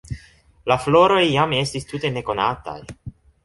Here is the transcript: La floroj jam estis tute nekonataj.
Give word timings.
La 0.71 0.77
floroj 0.85 1.21
jam 1.27 1.55
estis 1.59 1.87
tute 1.93 2.13
nekonataj. 2.19 2.79